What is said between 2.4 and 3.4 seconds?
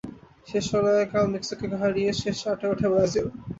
আটে ওঠে ব্রাজিল।